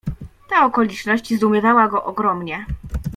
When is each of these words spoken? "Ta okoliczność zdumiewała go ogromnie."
"Ta 0.49 0.65
okoliczność 0.65 1.33
zdumiewała 1.35 1.87
go 1.87 2.03
ogromnie." 2.03 2.65